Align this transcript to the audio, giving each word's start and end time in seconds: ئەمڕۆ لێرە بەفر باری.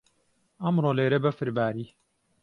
ئەمڕۆ 0.61 0.91
لێرە 0.97 1.19
بەفر 1.23 1.49
باری. 1.57 1.85